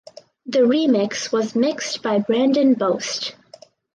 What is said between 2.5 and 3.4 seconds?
Bost.